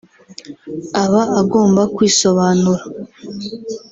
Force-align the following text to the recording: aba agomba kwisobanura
aba 1.03 1.21
agomba 1.41 1.81
kwisobanura 1.95 2.83